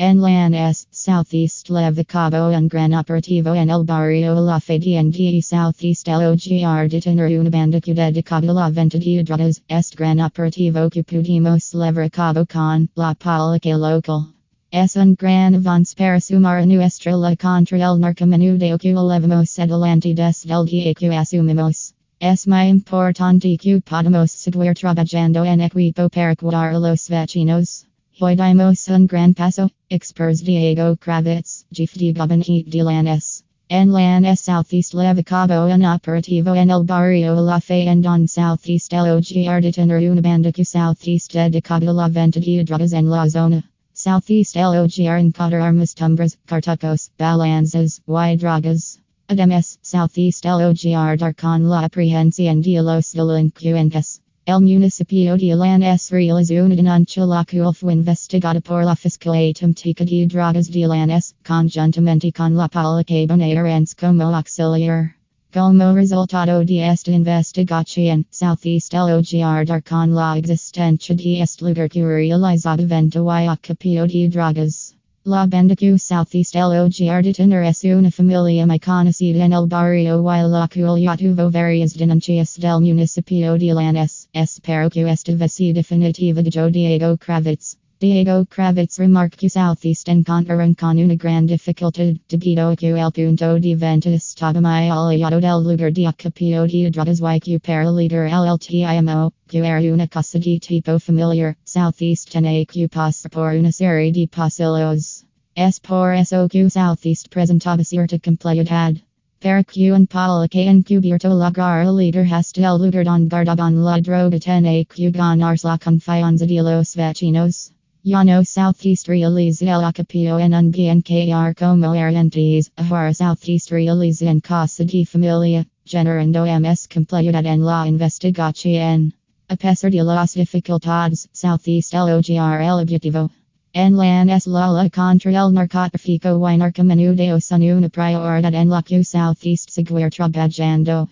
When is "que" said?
7.80-7.94, 10.88-11.02, 18.78-18.94, 20.94-21.08, 23.58-23.80, 40.50-40.64, 71.90-72.02, 75.76-75.98, 84.88-85.06, 89.36-89.48, 92.76-92.90, 97.40-97.58, 99.48-99.58, 102.66-102.88, 106.48-106.70, 109.64-109.92, 114.84-115.10, 138.82-139.02